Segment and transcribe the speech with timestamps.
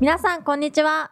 [0.00, 1.10] 皆さんこんにちは。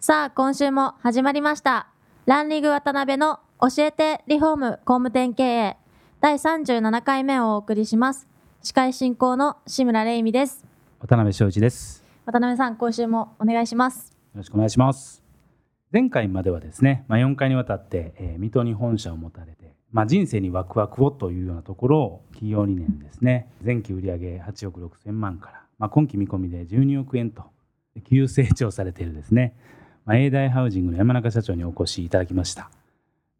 [0.00, 1.86] さあ今週も始まりました。
[2.24, 5.76] ランリグ渡辺の教えてリフォーム工務店経営。
[6.20, 8.26] 第37回目をお送りします。
[8.62, 10.64] 司会進行の志村玲美です。
[10.98, 12.02] 渡辺翔一です。
[12.24, 14.10] 渡辺さん今週もお願いします。
[14.10, 15.22] よろしくお願いします。
[15.92, 27.44] 前回まではですね、まあ、4回にわたって、えー水戸に本社を持たれて、まあ、人生にワクワクをというようなところを企業理念ですね、前期売上8億6千万から、まあ、今期見込みで12億円と
[28.02, 29.54] 急成長されているですね、
[30.04, 32.70] まあ、永大ハウジングの山中社長にお越しいただきました。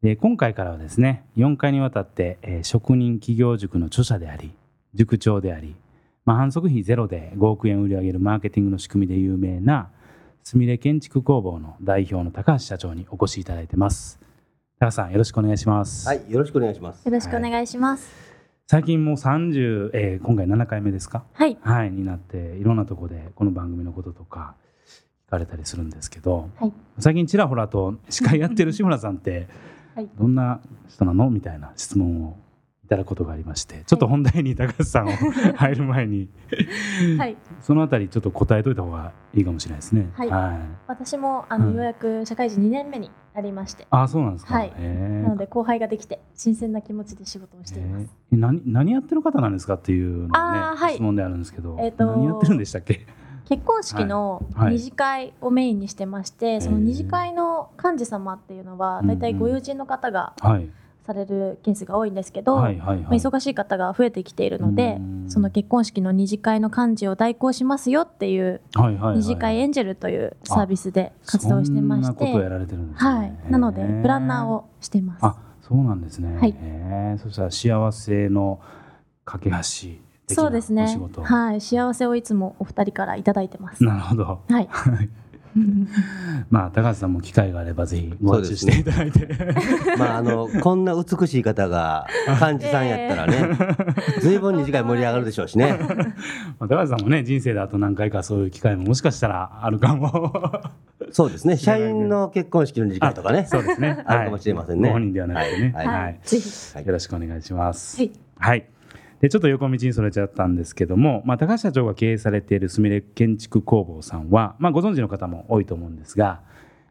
[0.03, 4.53] で今回からはですね、4回にわたって、えー職人企業塾の著者であり、
[4.95, 5.77] 塾長であり、
[6.25, 9.91] まあ、反則費ゼロで5億円売り上げるマーケティングの仕組みで有名な
[10.43, 14.19] すみれ建築工房の代表の高橋社長にお越しいただいてます
[14.81, 17.05] 高橋さんよろしくお願いします、はい、よろしくお願いします。
[17.05, 18.36] よろしくお願いします
[18.69, 21.25] 最近もう30、えー今回7回目ですか？
[21.35, 21.57] はい。
[21.61, 24.57] はいになっていろんなところでこの番組のこととか
[25.29, 26.73] 聞かれたりするんですけどはい。
[26.99, 29.47] 最近ちらほらと司会やってる志村さんって
[29.95, 30.09] はい。
[30.19, 31.31] どんな人なの？
[31.31, 32.37] みたいな質問を
[32.87, 35.11] いただくことがありましてちょっと本題に高橋さんを
[35.59, 36.29] 入る前に
[37.19, 37.37] はい。
[37.61, 40.09] そのあたりちょっと答えといた方がいいかもしれないですね。
[40.13, 40.31] はい。
[40.31, 41.75] はい、私もあの、うん。
[41.75, 43.89] ようやく社会人2年目になりまして。
[43.91, 44.55] ああ、そうなんですか。
[44.55, 44.73] はい。
[44.81, 48.39] なので後輩ができて新鮮な気持ちで仕事をしています、えー。
[48.39, 50.95] 何何やってる方なんですかっていうのがね、はい。
[50.95, 53.05] 質問であるんですけど、えーと何やってるんでしたっけ？
[53.49, 54.65] 結婚式のはい。
[54.67, 54.75] はい。
[54.75, 56.85] 二次会をメインにしてまして、そのへー。
[56.85, 59.19] 二次会の幹事様っていうのはうんうん。
[59.19, 60.71] 大体ご友人の方がはい
[61.07, 63.01] されるケースが多いんですけど、はいはいはい。
[63.03, 72.33] まあ、忙しい方が増えてきているのでうんその結婚式の二次会の幹事を代行しますよっていうはいはいはい二次会エンジェルというサービスで活動してましてね。
[72.95, 74.47] はいなのでへプランナー。
[74.47, 76.39] をしていますあ、そうなんですね。
[76.39, 78.61] はいそしたら幸せの
[79.25, 79.57] 架け橋
[80.29, 81.23] そうですねお仕事。
[81.23, 84.25] はい幸せをいつもお二人からいただいてますなるほど。
[84.49, 84.69] はい
[86.51, 89.29] まあ高橋さんも機会があればぜひご発注していただいて。
[89.99, 92.07] まあ、あの、こんな美しい方が
[92.41, 93.57] 幹事さんやったらね、
[94.21, 95.79] ずいぶん二次会盛り上がるでしょうしね。
[96.59, 100.33] まあ高橋さんもね人生であと何回かそういう機会ももしかしたらあるかも。
[101.11, 103.47] そうですね、社員の結婚式の二次会とかね。
[103.49, 104.03] そうですね。
[104.07, 105.73] あるかもしれませんねはいご本人ではなくてね。
[105.75, 107.99] はいはいはいよろしくお願いします。
[107.99, 108.67] はいはい。
[109.21, 116.43] でちょっと横道にそれちゃったんですけども、まあ、高橋社長が経営されているすみれ建築工房さんは、まあ、ご存知の方も多いと思うんですが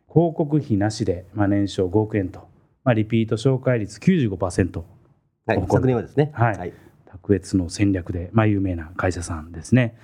[0.07, 2.47] 広告費なしで、まあ、年商5億円と、
[2.83, 4.83] まあ、リピート紹介率95%
[5.47, 6.31] はい、昨年はですね。
[6.33, 6.73] はいはい。
[7.11, 9.95] 卓越の戦略で、まあ、有名な会社さんですね。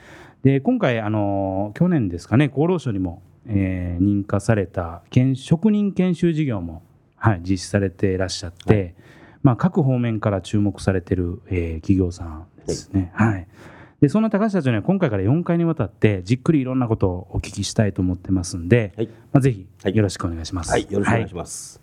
[0.44, 6.84] で今回あの去年ですかね厚労省にも、えー認可された研職人研修事業も、
[7.16, 8.96] はい、実施されていらっしゃって、
[9.44, 13.12] まあ、各方面から注目されている、えー企業さんですね。
[13.14, 13.48] はい
[14.02, 20.72] でそんな高橋社長には今回から4回にわたってじっくりいろんなことをお聞きしたいと思ってますんで、はいまあ、ぜひはいよろしくお願いします。
[20.72, 21.82] はい、よろしくお願いします。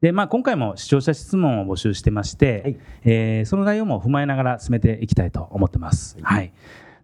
[0.00, 6.18] で、まあ、今回も視聴者質問を募集してまして、はいえーその内容も踏まえながら進めていきたいと思ってます。
[6.20, 6.52] はい。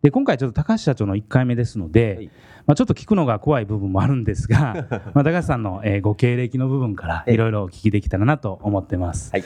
[0.03, 2.27] で、今回ちょっと高橋社長の1回目ですので、はい
[2.67, 9.31] まあ、ちょっと聞くのが怖い部分もあるんですが、 まあ、高橋さんの、えーご経歴の部分からはいいろいろお聞きできたらなと思ってます。
[9.31, 9.45] はい。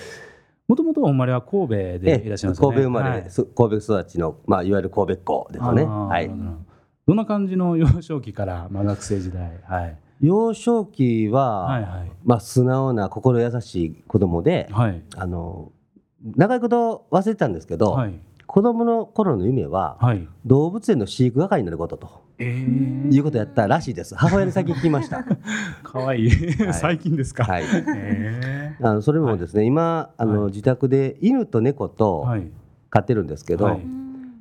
[0.73, 2.77] もともとお生まれは神戸でえいらっしゃいますよね。
[2.77, 3.31] 神戸生まれ、はい。
[3.31, 5.85] す神戸育ちの、まあ、いわゆる神戸っ子ですよね。
[5.85, 6.29] はい。
[6.29, 6.35] ど
[7.09, 7.15] ど。
[7.15, 12.13] んな感じの幼少期から、まあ、学生時代、はい、幼少期は、はいはい。
[12.25, 15.03] まあ、素直な心優しい子供で、はい。
[15.15, 15.73] あの、
[16.25, 18.19] 長いこと忘れてたんですけど、はい。
[18.47, 20.27] 子供の頃の夢は、はい。
[20.47, 22.23] 動物園の飼育係になることと。
[22.32, 24.15] えー、いうことをやったらしいです。
[24.15, 25.25] 母親に先聞きました。
[25.83, 26.27] かわい。
[26.27, 26.31] い、
[26.73, 27.45] 最近ですか。
[27.45, 27.65] はい。
[27.97, 30.51] えあのそれもですね、今あの、はい。
[30.51, 32.51] 自宅で犬と猫ー、とはい。
[32.91, 33.81] 飼ってるんですけど、はい。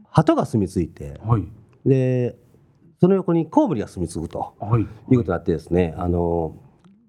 [0.10, 1.44] 鳩が住み着いて、はい。
[1.86, 2.36] で
[3.00, 4.82] その横にコウモリが住み着くとはい。
[4.82, 6.56] いうことになってですね、あの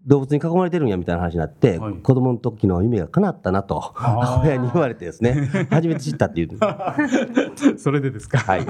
[0.06, 1.94] 動物に囲まれてるんやみたいな話になって、はい。
[1.94, 5.48] 子供の時の夢が叶ったなと母親に言われてですね。
[5.70, 6.48] 初めて知ったっていう。
[7.78, 8.38] それでですか？
[8.38, 8.62] はい。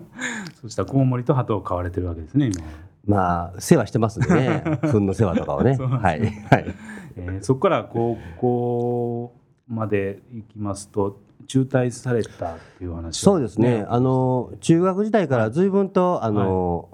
[0.60, 2.64] そしたらコウモリと鳩を飼われてるわけですね今。
[3.06, 4.62] まあ世話してますんでね。
[4.82, 5.76] 糞の世話とかをね。
[5.76, 6.20] はい。
[6.20, 6.74] はい。
[7.16, 9.34] えーそこから高校
[9.68, 13.84] まで行きますと中退されたっていう話をそうですね。
[13.88, 16.88] あの中学時代から随分とあの、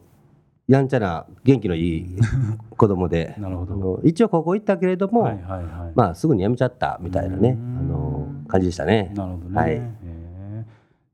[0.67, 2.07] やんちゃな元気のいい
[2.77, 3.35] 子供で。
[3.39, 4.01] なるほど。
[4.03, 5.93] 一応高校行ったけれども、はいはいはい。
[5.95, 7.79] まあすぐに辞めちゃったみたいなねうん。
[7.79, 9.13] あの感じでしたね。
[9.15, 9.83] なるほどね、はい。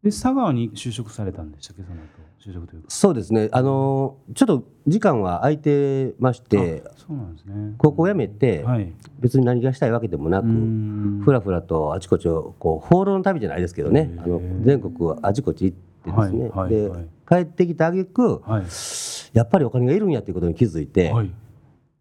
[0.02, 1.82] で佐川に就職されたんでしたっけ？
[1.82, 2.00] その後
[2.40, 2.86] 就職というか。
[2.88, 3.48] そうですね。
[3.50, 7.74] あのちょっと時間は空いてましてあそうなんですね。
[7.76, 8.92] 高校辞めてはい。
[9.18, 11.20] 別に何がしたいわけでもなく、うん。
[11.24, 14.14] ふらふらとあちこちをこう放浪の旅じゃないですけどね。
[14.18, 16.70] あの全国あちこち行ってですね、はいはいはい。
[16.70, 16.90] で
[17.28, 18.64] 帰ってきた挙句はい。
[19.32, 21.30] やっぱりお金がいるんやっていうことに気づいて、はい。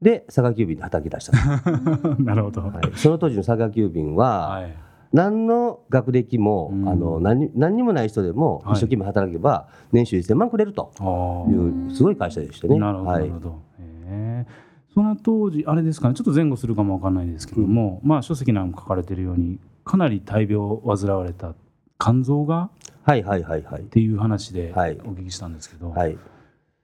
[0.02, 1.34] で佐賀急便で働き出した
[2.20, 2.62] なるほど。
[2.62, 4.74] ははい、その当時の佐賀急便は、い。
[5.12, 6.90] 何の学歴も、うん。
[6.90, 8.74] あの何何にもない人でもはい。
[8.74, 10.92] 一生懸命働けば年収1000万くれると。
[11.00, 12.80] あいうすごい会社でしてね。
[12.80, 13.50] なるほど、るほど。
[13.50, 14.46] へえ
[14.94, 21.54] その当時、あれですかね、ちょっと前後するかもわかんないですけども、まあ書籍なんか書かれてるように、かなり大病を患われた
[22.00, 22.70] 肝臓が
[23.10, 26.16] はいはいはいはいっていう話でおはい聞きしたんですけど、はい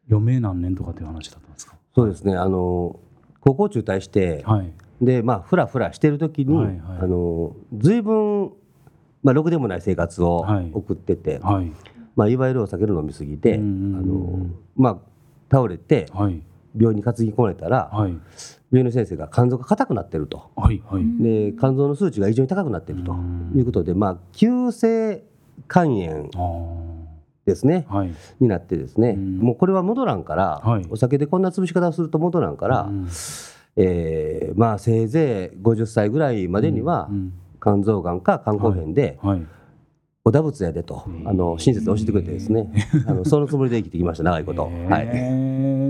[0.10, 1.76] 余命何年とかっていう話だったんですか？
[1.96, 3.00] そうですねあの
[3.42, 4.74] 高校中退して、はい。
[5.02, 8.54] でまあふらふらしてる時に、はいはいあの随分
[9.22, 11.72] まあろくでもない生活をはい送ってて、はい。
[12.16, 14.46] まあいわゆるお酒の飲み過ぎで、うんうんうんあの
[14.76, 14.98] まあ
[15.52, 16.42] 倒れてはい。
[16.78, 18.12] 病院に担ぎ込まれたら、はい。
[18.70, 20.52] 病院の先生が肝臓が硬くなってると。
[20.58, 20.84] はい。
[20.86, 21.04] はい。
[21.24, 25.24] で肝臓の数値が異常に高くなっているとうんいうことで、まあ、急性
[25.70, 27.06] 肝炎あ
[27.46, 27.86] ですね。
[27.90, 27.98] あ。
[27.98, 28.14] はい。
[28.40, 29.38] になってですね、うん。
[29.38, 30.86] もうこれは戻らんから、はい。
[30.90, 33.08] お酒でこんな潰し方をすると戻らんから、うん。
[33.78, 39.46] えーまあ、せいぜい50歳ぐらいまでにはうん肝臓がんか肝硬変ではい。
[40.28, 45.20] お打仏やでと、あの親切で教えてくれてですね、あのそのつもりで生きてきました長いこと、へはい、え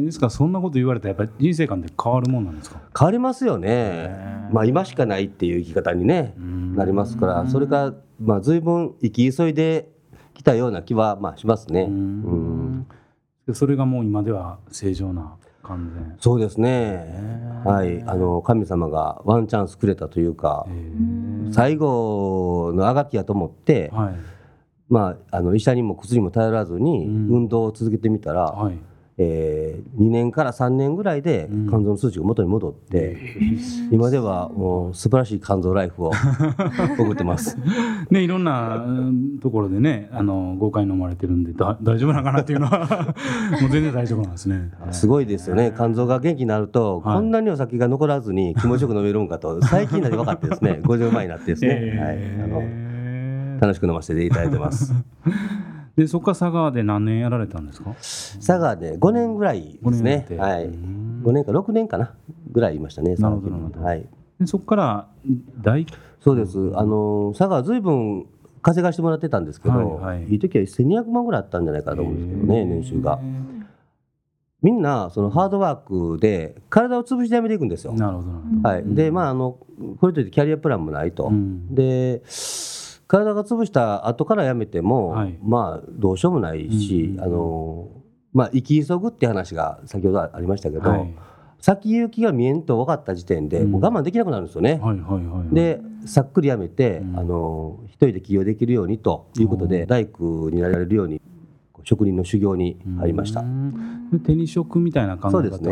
[0.05, 2.79] ですから、そんなこと言われたら、やっぱり人生観って変わるもんなんですか？
[2.97, 4.15] 変わりますよね。
[4.51, 6.75] まあ、今しかないっていう生き方にね、うん。
[6.75, 9.89] なりますから、それから、まあ、随分生き急いで
[10.33, 11.83] きたような気は、まあ、しますね。
[11.83, 12.87] ううん。
[13.53, 16.15] それがもう今では正常な完全。
[16.19, 20.65] そうですね、はい、あの神様がワンチャンスくれたというか、
[21.51, 24.15] 最後のあがきやと思って、はい。
[24.89, 27.27] まあ、あの医者にも薬にも頼らずにうん。
[27.29, 28.77] 運動を続けてみたら、はい。
[29.17, 31.67] えー、2年から3年ぐらいでうん。
[31.67, 33.17] 肝臓の数値が元に戻って、
[33.91, 36.11] 今ではもう素晴らしい肝臓ライフを
[36.99, 37.57] 送ってます。
[38.09, 43.15] ねいろんなうんところでねあの豪快に飲まれてるんでだ大丈夫なのかなっていうのは
[43.61, 44.71] もう全然大丈夫なんですね。
[44.91, 45.71] すごいですよね。
[45.75, 47.15] 肝臓が元気になると、はい。
[47.15, 50.79] こんなにお酒が残らずに気持ちよく飲めるんかと 最近になって分かってですね。
[50.83, 52.43] 50前になってですね、えー。
[52.43, 54.93] はい、あの楽しく飲ませていただいてます
[55.95, 57.93] でそこから佐川で何年やられたんですか？
[57.93, 60.01] 佐賀で5年ぐらいですね。
[60.01, 60.37] 5年やって。
[60.37, 60.65] はい。
[60.65, 61.23] うん。
[61.23, 62.13] 5年か6年かな？
[62.51, 63.85] ぐらいいましたねなるほど佐賀なるほど。
[63.85, 64.05] はい。
[64.39, 65.07] でそこから
[65.61, 65.85] 大
[66.19, 66.57] そうです。
[66.75, 68.25] あの佐賀は随分
[68.61, 70.25] 稼がしてもらってたんですけど、はいはい。
[70.31, 73.19] いい時は1200万ぐらいあったんじゃないかなと思うんですけどね、年収が。
[74.61, 78.69] みんなそのハードワークで体を潰してやめていくんですよ、なるほどなるほど。
[78.69, 79.59] はい、でまああの
[80.01, 81.75] これといってキャリアプランもないと、うん。
[81.75, 82.23] で
[83.07, 85.37] 体が潰した後からやめても、はい。
[85.43, 87.87] まあどうしようもないし、うんあの
[88.33, 91.15] まあ生き急ぐって話が先ほどありましたけど、はい。
[91.59, 93.71] 先行きが見えんと分かった時点で、うん。
[93.71, 94.79] もう我慢できなくなるんですよね。
[94.81, 95.55] はいはいはい。
[95.55, 97.19] でさっくりやめて、うん。
[97.19, 99.87] あの一人で起業できるようにということで、うん。
[99.87, 101.21] 大工になれるように
[101.83, 103.43] 職人の修行に入りました。
[104.25, 105.71] 手に職みたいな考え方そうですね。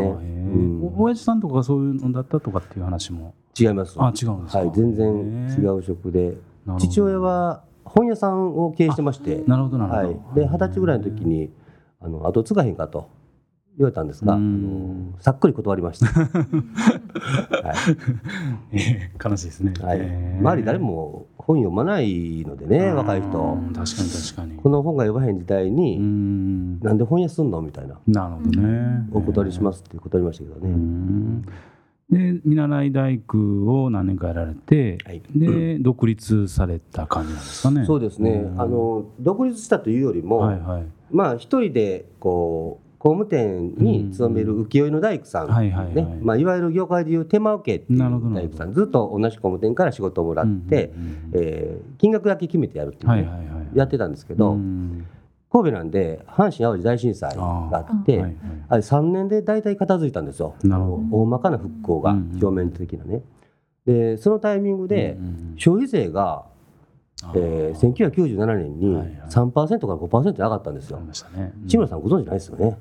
[0.96, 3.34] お親父さんとかがそういうのだったとかっていう話も。
[3.58, 3.96] 違います。
[3.98, 4.58] あ違うんですか。
[4.60, 6.36] はい、全然違う職で、
[6.78, 11.50] 父親は本屋さんを経営してまして、なるほどなるほど、はい、で二十歳ぐらいの時に
[12.00, 13.10] あの後継がへんかと
[13.76, 15.12] 言われたんですが、あうん。
[15.12, 16.06] のさっくり断りました。
[16.14, 16.28] は
[18.72, 19.98] えー悲しいですね、い、はい。
[20.00, 20.40] えー。
[20.40, 23.38] 周り誰も本読まないのでね、若い人。
[23.38, 23.56] う。
[23.70, 24.56] ん確かに確かに。
[24.56, 26.78] この本が読まへん時代うに、ん。
[26.80, 29.08] なんで本屋すんのみたいな、なるほどね。
[29.12, 31.42] お断りしますって断りましたけどうね。
[32.12, 35.22] んで見習い大工を何年かやられて、はい。
[35.34, 37.84] で独立された感じなんですかね。
[37.86, 38.60] そうですね、ん。
[38.60, 40.86] あの独立したというよりも、はいはい。
[41.10, 45.52] まあ一人でこう工務店に勤める浮世絵の大工さん、ね。
[45.52, 46.04] はいはいはい。
[46.22, 48.00] まあ、いわゆる業界でいう手間受けっていう
[48.34, 51.30] 大工さんずっと同じ工務店から仕事をもらって、うんうんうん。
[51.34, 53.78] えー金額だけ決めてやるっていうね、はいはいはい。
[53.78, 55.06] やってたんですけど、うん
[55.54, 58.34] 神戸なんで阪神・淡路大震災があってあ,、はいはい。
[58.72, 60.56] れ3年で大体片付いたんですよ。
[60.64, 61.16] なるほど。
[61.22, 63.22] 大まかな復興が、うん表面的なね。
[63.86, 66.46] でそのタイミングで、うんうん消費税が、
[67.22, 69.16] あえー、1997年にはいはい。
[69.28, 70.96] 3%から5%に上がったんですよ。
[70.96, 71.06] あり。
[71.06, 71.52] ましたね。
[71.68, 72.76] 志村さんご存知ないですよね？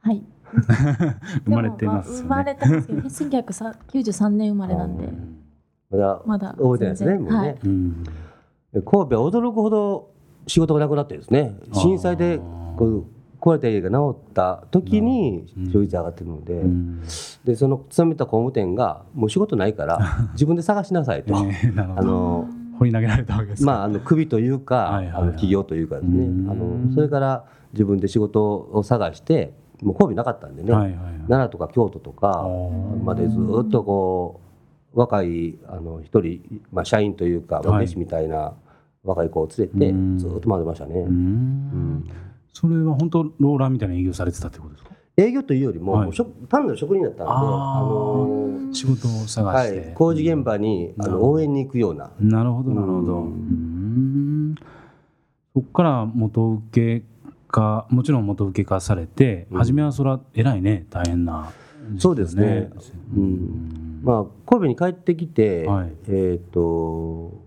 [0.00, 0.22] はい。
[1.44, 2.22] 生まれてますよね。
[2.22, 5.12] 生まれてますけど、1993年生まれなんで、
[5.90, 7.58] まだまだ覚えてないですね、もうね。
[7.62, 8.04] うん。
[8.72, 10.15] 神戸は驚くほど
[10.46, 12.38] 仕事がなくなってですね、震災で
[12.76, 13.04] こう
[13.40, 15.64] 壊れた家が治った時にうん。
[15.66, 17.02] 消費税上がってるので,、うん。
[17.44, 20.00] でその勤めた工務店がもう仕事ないから
[20.32, 21.34] 自分で探しなさいと。
[21.36, 22.48] あの
[22.78, 26.24] 掘り投げられたわけですかまあ、あの首というか、あの企業というかですね。
[26.24, 26.50] うん。
[26.50, 31.00] あのそれから自分で仕事を探してもう神戸なかったんでね、はいはいはい。
[31.28, 33.02] 奈良とか京都とかー。
[33.02, 34.40] までずっとこ
[34.94, 37.84] う若いあの一人、まあ、社員というかはい。
[37.84, 38.52] 弟子みたいな
[39.06, 40.18] 若い子を連れてうん。
[40.18, 41.10] ずっと回ってましたね、ううん。
[41.98, 42.10] ん
[42.52, 44.90] それは本当ローラーみたいな営業されてたってことですか？
[45.18, 46.10] 営業というよりも,、はい。
[46.48, 47.40] 単なる職人だったんであ
[47.80, 52.10] の仕事を探はして、い、工事現場にあの応援に行くような。
[52.20, 53.14] なるほどなるほど。
[53.20, 54.50] ううん。
[54.50, 54.54] ん
[55.54, 57.06] そこから元請け
[57.48, 59.58] 化もちろん元請け化されて、うん。
[59.58, 60.86] 初めはそれは偉いね。
[60.90, 61.50] 大変な
[61.98, 62.70] そうですね。
[63.14, 63.22] ううん。
[64.00, 65.92] んまあ、神戸に帰ってきて、はい。
[66.08, 67.40] えー、と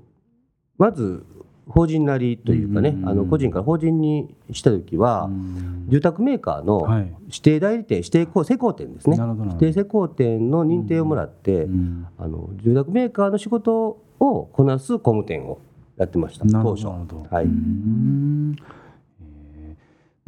[0.77, 1.23] まず
[1.69, 3.07] 法人なりというかね、うん。
[3.07, 5.85] あの個人から法人にした時は、うん。
[5.87, 7.13] 住宅メーカーのはい。
[7.27, 9.17] 指定代理店、指定施工店ですね。
[9.19, 12.07] 指定施工店の認定をもらって、うん。
[12.17, 15.59] あの住宅メーカーの仕事をこなす工務店を
[15.97, 16.87] やってました当初。
[16.87, 17.47] はい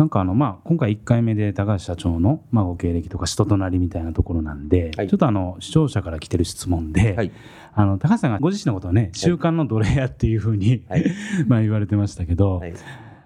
[0.02, 5.08] なんかあのまあ今回1回目で高橋社長のまあご経歴とか人となりみたいなところなんで、はい。
[5.08, 7.32] ちょっとあの視聴者から来てる質問で、はい。
[7.76, 11.06] あの高橋さんがご自身のことをね習慣の奴隷やっていうふうに、はい。
[11.46, 12.74] まあ言われてましたけど、はい。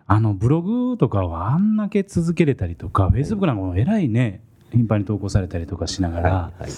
[0.05, 4.41] あのブログとかはあんだけ続けれたりとか、フェイスブックなんかもえらいね
[4.73, 6.63] 頻繁に投稿されたりとかしながら、はい。
[6.63, 6.71] はい。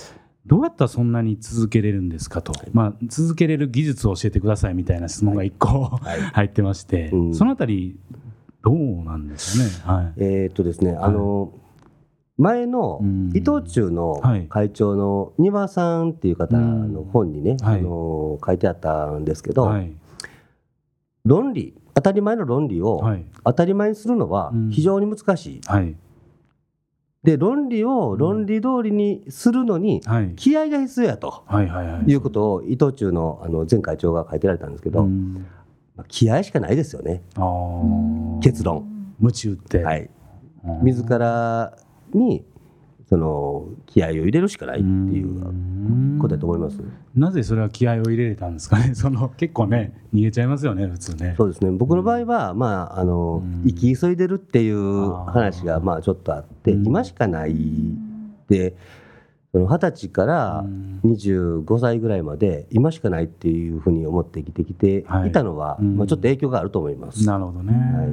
[0.45, 6.21] どうやったらそんなに続けれるんですかと、まあ、続けれる技術を教えてくださいみたいな質問が1個、 はい。
[6.21, 7.33] 入ってまして、うん。
[7.33, 7.97] そのあたり
[8.67, 9.99] どうなんですかね。
[10.01, 10.13] はい。
[10.17, 11.53] えーっとですね、あの
[12.37, 13.29] 前のうん。
[13.29, 14.47] 伊藤忠のはい。
[14.47, 17.79] 会長の丹羽さんっていう方の本にね、はい。
[17.79, 19.93] あの書いてあったんですけど、はい。
[21.23, 23.25] 論理当たり前の論理をはい。
[23.45, 24.69] 当たり前にするのはうん。
[24.69, 25.95] 非常に難しい、はい。
[27.23, 30.33] で論理を論理通りにするのにはい。
[30.35, 35.45] 気合が必要やとはいうことを伊藤忠のあの前会長が書いてられたんですけど、うん
[35.97, 37.21] まあ気合しかないですよね。
[38.41, 38.85] 結論、
[39.19, 41.77] 夢中って、はい、うん自ら
[42.13, 42.43] に
[43.09, 46.17] その気合を入れるしかないっていううん。
[46.19, 46.81] ことだと思います。
[47.15, 48.93] なぜそれは気合を入れれたんですかね？
[48.95, 51.33] その結構ね逃げちゃいますよね普通ね。
[51.37, 51.71] そうですね。
[51.71, 53.63] 僕の場合は、まあ、あのうん。
[53.65, 56.85] 生き急いでるっていう話がまあちょっとあって、うん。
[56.85, 57.55] 今しかない。
[58.49, 58.75] で
[59.65, 60.99] 二十歳からうん。
[61.03, 65.31] 25歳ぐらいまで今しかないっていうふうに思って生きてきてい。
[65.31, 65.97] たのは、はいうん。
[65.97, 67.25] まあ、ちょっと影響があると思います。
[67.25, 68.07] なるほどね、はい。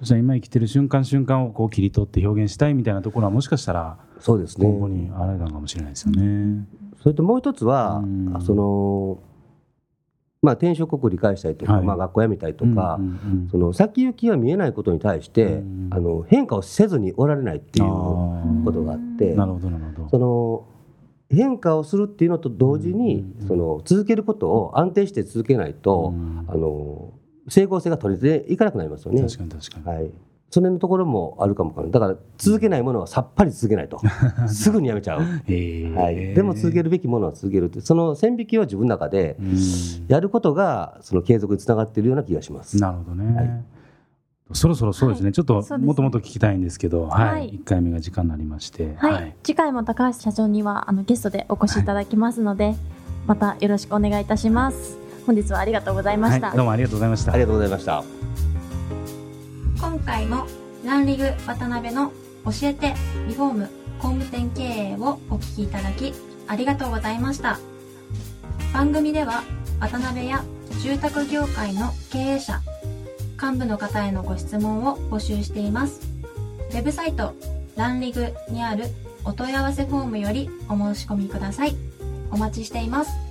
[0.00, 6.66] そしたら今生きてる瞬間瞬間をこう切り取って表現したいみたいなところはもしかしたらそうです今後ねにあられたのかもしれないですよね。
[7.02, 8.38] それともう一つは、うん。
[8.40, 9.18] その
[10.40, 11.84] まあ、転職を繰り返したりとか、はい。
[11.84, 13.08] まあ、学校辞めたりとか、うんう
[13.46, 15.88] んその先行きが見えないことに対して、うん。
[15.90, 17.86] あの変化をせずにおられないっていう
[18.64, 20.08] ことがあってなるほどなるほど。
[20.08, 20.66] その
[21.30, 23.48] 変化をするっていうのと同時に、うん。
[23.48, 26.44] その続けることを安定して続けないと、うん。
[26.48, 27.12] あの
[27.48, 29.22] 整合性が取れていかなくなりますよね。
[29.22, 29.96] 確かに確かに。
[29.96, 30.10] はい
[30.50, 34.00] その辺のところもあるかもわかだから続けないものはさっぱり続けないと。
[34.48, 39.56] すぐにやめちゃう、はい、でも続けるべきものは続けるってその線引きは自分の中でうん。
[40.08, 42.78] やることがその継続につながっているような気がします。
[42.78, 43.36] なるほどね。
[43.36, 43.64] はい。
[44.52, 45.32] そろそろそうですね、はい。
[45.34, 47.50] ちょっともっともっと聞きたいんですけど、はい、はい。
[47.50, 52.74] 1回目が時間になりまして、はい、次回も高橋社長にはあのゲストでお越しいただきますので、
[53.26, 54.98] またよろしくお願いいたします。
[55.26, 56.48] 本日はありがとうございました。
[56.48, 56.56] はい。
[56.56, 57.32] どうもありがとうございました。
[57.32, 58.47] ありがとうございました。
[59.80, 60.46] 今回も
[60.84, 62.12] ランリグ渡辺の
[62.44, 62.94] 教えて
[63.28, 63.70] リフォーム
[64.00, 66.12] 工務店経営をお聞きいただき
[66.46, 67.58] ありがとうございました。
[68.72, 69.44] 番組では
[69.80, 70.44] 渡辺や
[70.82, 72.60] 住宅業界の経営者
[73.40, 76.00] 幹部の方へのご質問を募集しています。
[76.70, 77.34] ウェブサイト
[77.76, 78.86] ランリグにある
[79.24, 81.76] お問い合わせフォームよりお申し込みください。
[82.30, 83.27] お待ちしています。